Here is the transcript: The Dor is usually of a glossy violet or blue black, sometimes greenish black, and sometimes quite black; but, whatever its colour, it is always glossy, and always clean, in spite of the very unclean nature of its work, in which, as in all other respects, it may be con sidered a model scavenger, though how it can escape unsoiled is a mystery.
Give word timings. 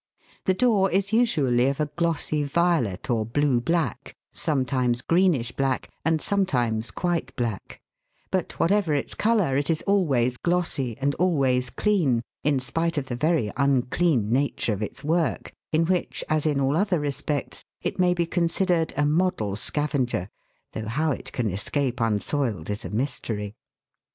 The 0.45 0.55
Dor 0.55 0.89
is 0.89 1.13
usually 1.13 1.67
of 1.67 1.79
a 1.79 1.85
glossy 1.85 2.41
violet 2.43 3.07
or 3.11 3.23
blue 3.23 3.61
black, 3.61 4.15
sometimes 4.31 5.03
greenish 5.03 5.51
black, 5.51 5.91
and 6.03 6.19
sometimes 6.19 6.89
quite 6.89 7.35
black; 7.35 7.79
but, 8.31 8.57
whatever 8.59 8.95
its 8.95 9.13
colour, 9.13 9.55
it 9.57 9.69
is 9.69 9.83
always 9.83 10.37
glossy, 10.37 10.97
and 10.97 11.13
always 11.19 11.69
clean, 11.69 12.23
in 12.43 12.59
spite 12.59 12.97
of 12.97 13.09
the 13.09 13.15
very 13.15 13.51
unclean 13.57 14.31
nature 14.31 14.73
of 14.73 14.81
its 14.81 15.03
work, 15.03 15.53
in 15.71 15.85
which, 15.85 16.23
as 16.27 16.47
in 16.47 16.59
all 16.59 16.75
other 16.75 16.99
respects, 16.99 17.63
it 17.83 17.99
may 17.99 18.15
be 18.15 18.25
con 18.25 18.47
sidered 18.47 18.91
a 18.97 19.05
model 19.05 19.55
scavenger, 19.55 20.29
though 20.71 20.87
how 20.87 21.11
it 21.11 21.31
can 21.31 21.47
escape 21.47 22.01
unsoiled 22.01 22.71
is 22.71 22.83
a 22.83 22.89
mystery. 22.89 23.53